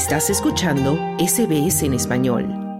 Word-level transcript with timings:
Estás 0.00 0.30
escuchando 0.30 0.96
SBS 1.18 1.82
en 1.82 1.92
español. 1.92 2.70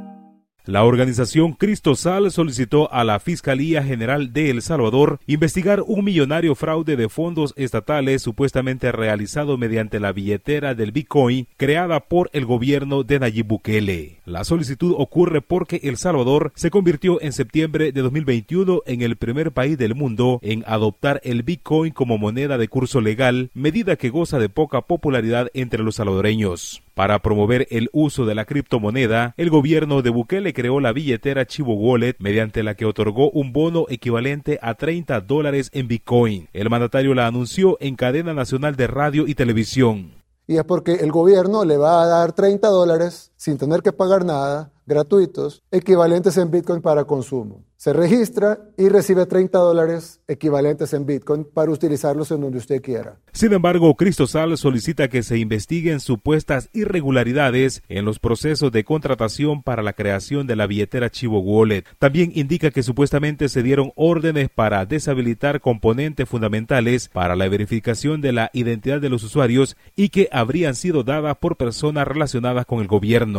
La 0.64 0.84
organización 0.84 1.52
Cristosal 1.52 2.30
solicitó 2.30 2.90
a 2.94 3.04
la 3.04 3.20
Fiscalía 3.20 3.82
General 3.82 4.32
de 4.32 4.48
El 4.48 4.62
Salvador 4.62 5.20
investigar 5.26 5.82
un 5.86 6.02
millonario 6.02 6.54
fraude 6.54 6.96
de 6.96 7.10
fondos 7.10 7.52
estatales 7.56 8.22
supuestamente 8.22 8.90
realizado 8.90 9.58
mediante 9.58 10.00
la 10.00 10.12
billetera 10.12 10.74
del 10.74 10.92
Bitcoin 10.92 11.46
creada 11.58 12.00
por 12.00 12.30
el 12.32 12.46
gobierno 12.46 13.02
de 13.02 13.18
Nayib 13.18 13.48
Bukele. 13.48 14.19
La 14.30 14.44
solicitud 14.44 14.94
ocurre 14.96 15.42
porque 15.42 15.80
El 15.82 15.96
Salvador 15.96 16.52
se 16.54 16.70
convirtió 16.70 17.20
en 17.20 17.32
septiembre 17.32 17.90
de 17.90 18.00
2021 18.00 18.82
en 18.86 19.02
el 19.02 19.16
primer 19.16 19.50
país 19.50 19.76
del 19.76 19.96
mundo 19.96 20.38
en 20.42 20.62
adoptar 20.68 21.20
el 21.24 21.42
Bitcoin 21.42 21.92
como 21.92 22.16
moneda 22.16 22.56
de 22.56 22.68
curso 22.68 23.00
legal, 23.00 23.50
medida 23.54 23.96
que 23.96 24.08
goza 24.08 24.38
de 24.38 24.48
poca 24.48 24.82
popularidad 24.82 25.48
entre 25.52 25.82
los 25.82 25.96
salvadoreños. 25.96 26.80
Para 26.94 27.18
promover 27.18 27.66
el 27.70 27.90
uso 27.92 28.24
de 28.24 28.36
la 28.36 28.44
criptomoneda, 28.44 29.34
el 29.36 29.50
gobierno 29.50 30.00
de 30.00 30.10
Bukele 30.10 30.54
creó 30.54 30.78
la 30.78 30.92
billetera 30.92 31.44
Chivo 31.44 31.74
Wallet, 31.74 32.14
mediante 32.20 32.62
la 32.62 32.76
que 32.76 32.86
otorgó 32.86 33.32
un 33.32 33.52
bono 33.52 33.86
equivalente 33.88 34.60
a 34.62 34.74
30 34.74 35.22
dólares 35.22 35.70
en 35.72 35.88
Bitcoin. 35.88 36.48
El 36.52 36.70
mandatario 36.70 37.14
la 37.14 37.26
anunció 37.26 37.78
en 37.80 37.96
cadena 37.96 38.32
nacional 38.32 38.76
de 38.76 38.86
radio 38.86 39.26
y 39.26 39.34
televisión. 39.34 40.12
Y 40.46 40.56
es 40.56 40.64
porque 40.64 40.94
el 40.94 41.10
gobierno 41.10 41.64
le 41.64 41.76
va 41.76 42.02
a 42.02 42.06
dar 42.06 42.32
30 42.32 42.68
dólares 42.68 43.29
sin 43.40 43.56
tener 43.56 43.80
que 43.80 43.90
pagar 43.90 44.22
nada, 44.22 44.70
gratuitos, 44.84 45.62
equivalentes 45.70 46.36
en 46.36 46.50
Bitcoin 46.50 46.82
para 46.82 47.06
consumo 47.06 47.64
se 47.80 47.94
registra 47.94 48.58
y 48.76 48.90
recibe 48.90 49.24
30 49.24 49.56
dólares 49.58 50.20
equivalentes 50.28 50.92
en 50.92 51.06
Bitcoin 51.06 51.46
para 51.46 51.70
utilizarlos 51.70 52.30
en 52.30 52.42
donde 52.42 52.58
usted 52.58 52.82
quiera. 52.82 53.18
Sin 53.32 53.54
embargo, 53.54 53.94
Cristosal 53.94 54.58
solicita 54.58 55.08
que 55.08 55.22
se 55.22 55.38
investiguen 55.38 56.00
supuestas 56.00 56.68
irregularidades 56.74 57.82
en 57.88 58.04
los 58.04 58.18
procesos 58.18 58.70
de 58.70 58.84
contratación 58.84 59.62
para 59.62 59.82
la 59.82 59.94
creación 59.94 60.46
de 60.46 60.56
la 60.56 60.66
billetera 60.66 61.08
Chivo 61.08 61.40
Wallet. 61.40 61.84
También 61.98 62.32
indica 62.34 62.70
que 62.70 62.82
supuestamente 62.82 63.48
se 63.48 63.62
dieron 63.62 63.92
órdenes 63.96 64.50
para 64.50 64.84
deshabilitar 64.84 65.62
componentes 65.62 66.28
fundamentales 66.28 67.08
para 67.08 67.34
la 67.34 67.48
verificación 67.48 68.20
de 68.20 68.34
la 68.34 68.50
identidad 68.52 69.00
de 69.00 69.08
los 69.08 69.22
usuarios 69.22 69.78
y 69.96 70.10
que 70.10 70.28
habrían 70.32 70.74
sido 70.74 71.02
dadas 71.02 71.38
por 71.38 71.56
personas 71.56 72.06
relacionadas 72.06 72.66
con 72.66 72.80
el 72.80 72.88
gobierno. 72.88 73.29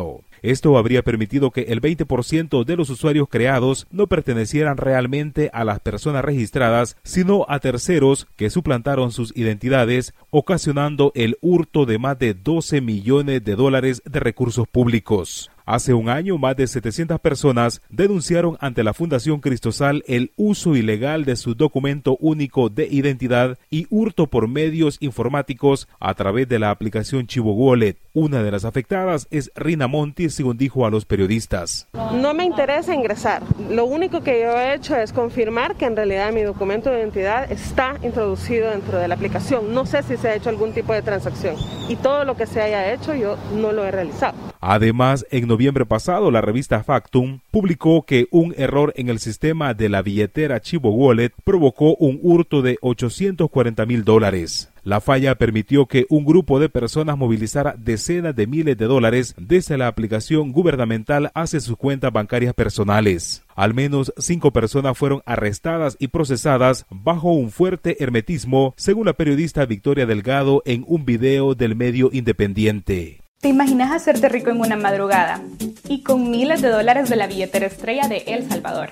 Esto 0.41 0.77
habría 0.77 1.03
permitido 1.03 1.51
que 1.51 1.61
el 1.61 1.81
20% 1.81 2.63
de 2.65 2.75
los 2.75 2.89
usuarios 2.89 3.27
creados 3.29 3.87
no 3.91 4.07
pertenecieran 4.07 4.77
realmente 4.77 5.51
a 5.53 5.63
las 5.63 5.79
personas 5.79 6.25
registradas, 6.25 6.97
sino 7.03 7.45
a 7.47 7.59
terceros 7.59 8.27
que 8.35 8.49
suplantaron 8.49 9.11
sus 9.11 9.35
identidades, 9.37 10.13
ocasionando 10.31 11.11
el 11.13 11.37
hurto 11.41 11.85
de 11.85 11.99
más 11.99 12.17
de 12.17 12.33
12 12.33 12.81
millones 12.81 13.43
de 13.43 13.55
dólares 13.55 14.01
de 14.05 14.19
recursos 14.19 14.67
públicos. 14.67 15.51
Hace 15.65 15.93
un 15.93 16.09
año, 16.09 16.37
más 16.37 16.55
de 16.55 16.67
700 16.67 17.19
personas 17.19 17.81
denunciaron 17.89 18.57
ante 18.59 18.83
la 18.83 18.93
Fundación 18.93 19.39
Cristosal 19.39 20.03
el 20.07 20.31
uso 20.35 20.75
ilegal 20.75 21.25
de 21.25 21.35
su 21.35 21.55
documento 21.55 22.17
único 22.19 22.69
de 22.69 22.87
identidad 22.87 23.57
y 23.69 23.87
hurto 23.89 24.27
por 24.27 24.47
medios 24.47 24.97
informáticos 24.99 25.87
a 25.99 26.13
través 26.13 26.47
de 26.49 26.59
la 26.59 26.71
aplicación 26.71 27.27
Chivo 27.27 27.53
Wallet. 27.53 27.97
Una 28.13 28.43
de 28.43 28.51
las 28.51 28.65
afectadas 28.65 29.27
es 29.31 29.51
Rina 29.55 29.87
Monti, 29.87 30.29
según 30.29 30.57
dijo 30.57 30.85
a 30.85 30.89
los 30.89 31.05
periodistas. 31.05 31.87
No 32.13 32.33
me 32.33 32.43
interesa 32.43 32.93
ingresar. 32.93 33.43
Lo 33.69 33.85
único 33.85 34.21
que 34.21 34.41
yo 34.41 34.57
he 34.57 34.73
hecho 34.73 34.95
es 34.95 35.13
confirmar 35.13 35.75
que 35.75 35.85
en 35.85 35.95
realidad 35.95 36.33
mi 36.33 36.41
documento 36.41 36.89
de 36.89 36.99
identidad 36.99 37.51
está 37.51 37.95
introducido 38.03 38.69
dentro 38.71 38.97
de 38.97 39.07
la 39.07 39.15
aplicación. 39.15 39.73
No 39.73 39.85
sé 39.85 40.03
si 40.03 40.17
se 40.17 40.29
ha 40.29 40.35
hecho 40.35 40.49
algún 40.49 40.73
tipo 40.73 40.93
de 40.93 41.01
transacción 41.01 41.55
y 41.87 41.95
todo 41.95 42.25
lo 42.25 42.35
que 42.35 42.47
se 42.47 42.61
haya 42.61 42.93
hecho 42.93 43.13
yo 43.15 43.37
no 43.55 43.71
lo 43.71 43.85
he 43.85 43.91
realizado. 43.91 44.50
Además, 44.63 45.25
en 45.31 45.47
noviembre 45.47 45.87
pasado, 45.87 46.29
la 46.29 46.39
revista 46.39 46.83
Factum 46.83 47.39
publicó 47.49 48.05
que 48.05 48.27
un 48.29 48.53
error 48.55 48.93
en 48.95 49.09
el 49.09 49.17
sistema 49.17 49.73
de 49.73 49.89
la 49.89 50.03
billetera 50.03 50.61
Chivo 50.61 50.91
Wallet 50.91 51.31
provocó 51.43 51.95
un 51.95 52.19
hurto 52.21 52.61
de 52.61 52.77
840 52.81 53.87
mil 53.87 54.03
dólares. 54.03 54.71
La 54.83 55.01
falla 55.01 55.33
permitió 55.33 55.87
que 55.87 56.05
un 56.09 56.25
grupo 56.25 56.59
de 56.59 56.69
personas 56.69 57.17
movilizara 57.17 57.75
decenas 57.75 58.35
de 58.35 58.45
miles 58.45 58.77
de 58.77 58.85
dólares 58.85 59.33
desde 59.35 59.79
la 59.79 59.87
aplicación 59.87 60.51
gubernamental 60.51 61.31
hacia 61.33 61.59
sus 61.59 61.75
cuentas 61.75 62.13
bancarias 62.13 62.53
personales. 62.53 63.43
Al 63.55 63.73
menos 63.73 64.13
cinco 64.17 64.51
personas 64.51 64.95
fueron 64.95 65.23
arrestadas 65.25 65.97
y 65.99 66.09
procesadas 66.09 66.85
bajo 66.91 67.31
un 67.31 67.49
fuerte 67.49 68.03
hermetismo, 68.03 68.75
según 68.77 69.07
la 69.07 69.13
periodista 69.13 69.65
Victoria 69.65 70.05
Delgado 70.05 70.61
en 70.65 70.83
un 70.87 71.03
video 71.03 71.55
del 71.55 71.75
medio 71.75 72.11
independiente. 72.13 73.20
¿Te 73.41 73.49
imaginas 73.49 73.91
hacerte 73.91 74.29
rico 74.29 74.51
en 74.51 74.59
una 74.59 74.75
madrugada? 74.75 75.41
Y 75.89 76.03
con 76.03 76.29
miles 76.29 76.61
de 76.61 76.69
dólares 76.69 77.09
de 77.09 77.15
la 77.15 77.25
billetera 77.25 77.65
estrella 77.65 78.07
de 78.07 78.17
El 78.27 78.47
Salvador. 78.47 78.91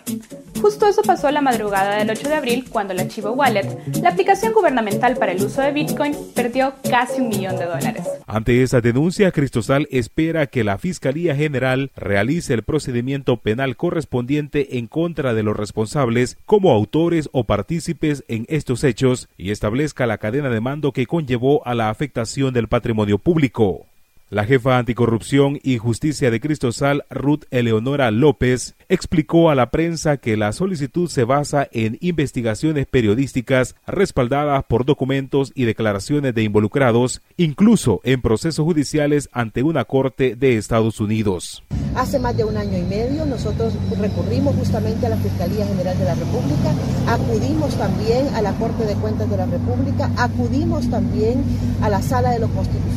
Justo 0.59 0.87
eso 0.87 1.03
pasó 1.03 1.29
la 1.29 1.39
madrugada 1.39 1.97
del 1.97 2.09
8 2.09 2.29
de 2.29 2.33
abril 2.33 2.65
cuando 2.67 2.95
la 2.95 3.07
Chivo 3.07 3.33
Wallet, 3.33 3.77
la 4.01 4.09
aplicación 4.09 4.51
gubernamental 4.51 5.17
para 5.17 5.33
el 5.33 5.45
uso 5.45 5.61
de 5.61 5.71
Bitcoin, 5.71 6.15
perdió 6.33 6.73
casi 6.89 7.21
un 7.21 7.29
millón 7.29 7.57
de 7.57 7.65
dólares. 7.65 8.07
Ante 8.25 8.63
esa 8.63 8.81
denuncia, 8.81 9.31
Cristosal 9.31 9.87
espera 9.91 10.47
que 10.47 10.63
la 10.63 10.79
Fiscalía 10.79 11.35
General 11.35 11.91
realice 11.95 12.55
el 12.55 12.63
procedimiento 12.63 13.37
penal 13.37 13.77
correspondiente 13.77 14.79
en 14.79 14.87
contra 14.87 15.35
de 15.35 15.43
los 15.43 15.55
responsables 15.55 16.39
como 16.47 16.71
autores 16.71 17.29
o 17.33 17.43
partícipes 17.43 18.23
en 18.27 18.47
estos 18.49 18.83
hechos 18.83 19.29
y 19.37 19.51
establezca 19.51 20.07
la 20.07 20.17
cadena 20.17 20.49
de 20.49 20.59
mando 20.59 20.91
que 20.91 21.05
conllevó 21.05 21.65
a 21.67 21.75
la 21.75 21.91
afectación 21.91 22.51
del 22.51 22.67
patrimonio 22.67 23.19
público. 23.19 23.85
La 24.31 24.45
jefa 24.45 24.77
anticorrupción 24.77 25.59
y 25.63 25.79
justicia 25.79 26.29
de 26.29 26.39
Cristosal, 26.39 27.03
Ruth 27.09 27.45
Eleonora 27.49 28.11
López, 28.11 28.75
explicó 28.87 29.49
a 29.49 29.55
la 29.55 29.71
prensa 29.71 30.17
que 30.17 30.37
la 30.37 30.51
solicitud 30.51 31.09
se 31.09 31.23
basa 31.23 31.67
en 31.71 31.97
investigaciones 31.99 32.85
periodísticas 32.85 33.73
respaldadas 33.87 34.65
por 34.65 34.85
documentos 34.85 35.51
y 35.55 35.65
declaraciones 35.65 36.35
de 36.35 36.43
involucrados, 36.43 37.23
incluso 37.37 38.01
en 38.03 38.21
procesos 38.21 38.63
judiciales 38.63 39.29
ante 39.31 39.63
una 39.63 39.85
corte 39.85 40.35
de 40.35 40.57
Estados 40.57 40.99
Unidos. 40.99 41.63
Hace 41.95 42.19
más 42.19 42.37
de 42.37 42.43
un 42.43 42.55
año 42.55 42.77
y 42.77 42.83
medio 42.83 43.25
nosotros 43.25 43.73
recurrimos 43.99 44.55
justamente 44.55 45.07
a 45.07 45.09
la 45.09 45.17
Fiscalía 45.17 45.65
General 45.65 45.97
de 45.97 46.05
la 46.05 46.13
República, 46.13 46.75
acudimos 47.07 47.73
también 47.73 48.27
a 48.35 48.43
la 48.43 48.53
Corte 48.53 48.85
de 48.85 48.93
Cuentas 48.93 49.27
de 49.27 49.37
la 49.37 49.47
República, 49.47 50.11
acudimos 50.17 50.87
también 50.91 51.43
a 51.81 51.89
la 51.89 52.03
Sala 52.03 52.29
de 52.29 52.39
lo 52.39 52.47
Constitucional 52.49 52.88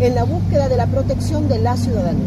en 0.00 0.14
la 0.14 0.22
búsqueda 0.22 0.68
de 0.68 0.76
la 0.76 0.86
protección 0.86 1.48
de 1.48 1.58
la 1.58 1.76
ciudadanía. 1.76 2.24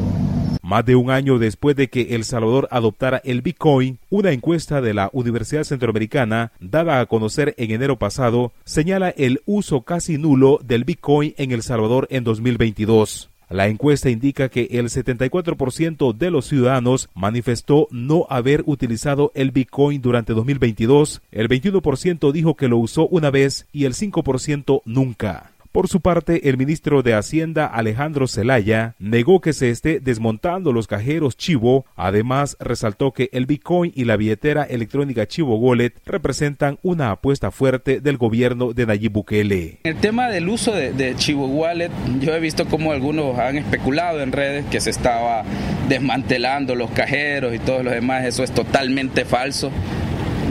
Más 0.62 0.85
de 0.85 0.97
un 0.97 1.09
año 1.09 1.40
después 1.40 1.75
de 1.78 1.88
que 1.88 2.16
El 2.16 2.25
Salvador 2.25 2.68
adoptara 2.69 3.22
el 3.23 3.41
Bitcoin, 3.41 4.00
una 4.09 4.31
encuesta 4.31 4.81
de 4.81 4.94
la 4.94 5.09
Universidad 5.13 5.63
Centroamericana, 5.63 6.51
dada 6.59 7.00
a 7.00 7.06
conocer 7.06 7.56
en 7.57 7.72
enero 7.72 7.97
pasado, 7.97 8.51
señala 8.66 9.09
el 9.12 9.41
uso 9.46 9.84
casi 9.84 10.17
nulo 10.17 10.59
del 10.62 10.84
Bitcoin 10.84 11.34
en 11.38 11.51
El 11.51 11.63
Salvador 11.63 12.07
en 12.12 12.25
2022. 12.25 13.29
La 13.50 13.67
encuesta 13.67 14.09
indica 14.09 14.50
que 14.50 14.67
el 14.72 14.90
74% 14.90 16.13
de 16.13 16.31
los 16.31 16.47
ciudadanos 16.47 17.07
manifestó 17.16 17.88
no 17.91 18.28
haber 18.29 18.63
utilizado 18.66 19.31
el 19.34 19.51
Bitcoin 19.51 20.01
durante 20.01 20.34
2022, 20.34 21.22
el 21.31 21.47
21% 21.47 22.34
dijo 22.34 22.56
que 22.56 22.67
lo 22.67 22.78
usó 22.78 23.07
una 23.07 23.31
vez 23.31 23.66
y 23.72 23.85
el 23.85 23.94
5% 23.94 24.81
nunca. 24.84 25.51
Por 25.77 25.89
su 25.89 26.01
parte, 26.01 26.49
el 26.49 26.57
ministro 26.57 27.03
de 27.03 27.13
Hacienda 27.13 27.67
Alejandro 27.67 28.27
Zelaya 28.27 28.95
negó 28.97 29.41
que 29.41 29.53
se 29.53 29.69
esté 29.69 29.99
desmontando 29.99 30.73
los 30.73 30.88
cajeros 30.88 31.38
Chivo. 31.38 31.85
Además, 31.95 32.57
resaltó 32.59 33.11
que 33.11 33.29
el 33.31 33.45
Bitcoin 33.45 33.91
y 33.93 34.05
la 34.05 34.17
billetera 34.17 34.63
electrónica 34.63 35.27
Chivo 35.27 35.55
Wallet 35.57 35.93
representan 36.03 36.79
una 36.81 37.11
apuesta 37.11 37.51
fuerte 37.51 38.01
del 38.01 38.17
gobierno 38.17 38.73
de 38.73 38.87
Nayib 38.87 39.11
Bukele. 39.11 39.77
El 39.83 39.97
tema 39.97 40.29
del 40.29 40.49
uso 40.49 40.73
de, 40.73 40.93
de 40.93 41.16
Chivo 41.16 41.46
Wallet, 41.46 41.91
yo 42.22 42.34
he 42.34 42.40
visto 42.40 42.66
como 42.66 42.91
algunos 42.91 43.37
han 43.37 43.57
especulado 43.57 44.22
en 44.22 44.31
redes 44.31 44.66
que 44.72 44.81
se 44.81 44.90
estaba 44.90 45.43
desmantelando 45.87 46.73
los 46.73 46.90
cajeros 46.90 47.53
y 47.53 47.59
todo 47.59 47.84
lo 47.84 47.91
demás. 47.91 48.25
Eso 48.25 48.41
es 48.43 48.52
totalmente 48.52 49.25
falso. 49.25 49.72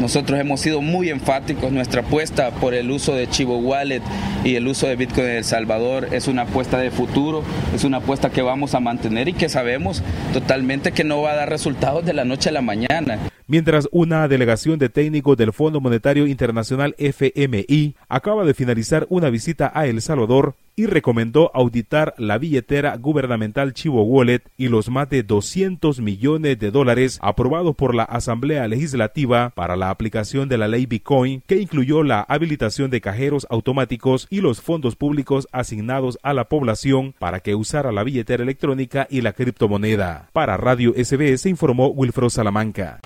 Nosotros 0.01 0.39
hemos 0.39 0.61
sido 0.61 0.83
muy 0.83 1.09
enfáticos, 1.09 1.73
nuestra 1.73 2.03
apuesta 2.03 2.51
por 2.51 2.75
el 2.75 2.91
uso 2.91 3.15
de 3.15 3.29
Chivo 3.29 3.59
Wallet 3.59 4.03
y 4.45 4.55
el 4.57 4.69
uso 4.69 4.87
de 4.87 4.95
Bitcoin 4.95 5.27
en 5.27 5.37
El 5.37 5.45
Salvador 5.45 6.09
es 6.13 6.29
una 6.29 6.43
apuesta 6.43 6.79
de 6.79 6.91
futuro, 6.91 7.43
es 7.75 7.83
una 7.83 7.97
apuesta 7.99 8.31
que 8.31 8.43
vamos 8.43 8.75
a 8.75 8.81
mantener 8.81 9.29
y 9.29 9.33
que 9.33 9.49
sabemos 9.49 10.03
totalmente 10.35 10.93
que 10.93 11.03
no 11.03 11.23
va 11.23 11.33
a 11.33 11.37
dar 11.37 11.49
resultados 11.49 12.05
de 12.05 12.13
la 12.13 12.27
noche 12.27 12.51
a 12.51 12.53
la 12.53 12.61
mañana. 12.61 13.19
Mientras 13.47 13.89
una 13.91 14.29
delegación 14.29 14.79
de 14.79 14.91
técnicos 14.91 15.37
del 15.37 15.53
Fondo 15.53 15.81
Monetario 15.81 16.27
Internacional 16.27 16.95
FMI 16.99 17.95
acaba 18.09 18.45
de 18.45 18.55
finalizar 18.55 19.07
una 19.09 19.31
visita 19.31 19.73
a 19.75 19.87
El 19.87 20.03
Salvador, 20.03 20.57
y 20.77 20.85
recomendó 20.85 21.51
auditar 21.55 22.15
la 22.19 22.37
billetera 22.37 22.95
gubernamental 22.97 23.73
Chivo 23.73 24.03
Wallet 24.03 24.43
y 24.59 24.69
los 24.69 24.91
más 24.91 25.09
de 25.09 25.23
200 25.23 26.01
millones 26.01 26.59
de 26.59 26.71
dólares 26.71 27.19
aprobados 27.23 27.75
por 27.75 27.95
la 27.95 28.05
Asamblea 28.05 28.69
Legislativa 28.69 29.51
para 29.55 29.75
la 29.75 29.89
aplicación 29.89 30.51
de 30.51 30.59
la 30.59 30.69
ley 30.69 30.85
Bitcoin, 30.85 31.43
que 31.47 31.57
incluyó 31.57 32.03
la 32.03 32.21
habilitación 32.21 32.91
de 32.91 33.01
cajeros 33.01 33.47
automáticos 33.49 34.27
y 34.29 34.43
los 34.43 34.61
fondos 34.61 34.97
públicos 34.97 35.49
asignados 35.51 36.19
a 36.23 36.35
la 36.35 36.51
población 36.51 37.15
para 37.19 37.41
que 37.41 37.55
usara 37.55 37.91
la 37.91 38.05
billetera 38.05 38.43
electrónica 38.43 39.07
y 39.11 39.23
la 39.23 39.33
criptomoneda. 39.33 40.29
Para 40.35 40.59
Radio 40.59 40.93
SBS 40.93 41.47
informó 41.47 41.89
Wilfredo 41.89 42.29
Salamanca. 42.29 43.01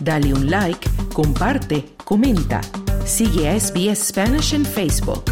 Dale 0.00 0.32
un 0.32 0.50
like, 0.50 0.88
comparte, 1.12 1.84
comenta. 2.04 2.62
Sigue 3.04 3.48
a 3.48 3.60
SBS 3.60 4.08
Spanish 4.08 4.54
en 4.54 4.64
Facebook. 4.64 5.24